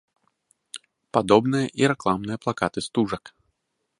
Падобныя 1.17 1.67
і 1.83 1.91
рэкламныя 1.93 2.37
плакаты 2.45 2.79
стужак. 2.87 3.23